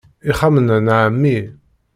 Ixxamen-a 0.29 0.77
n 0.85 0.87
ɛemmi. 0.99 1.37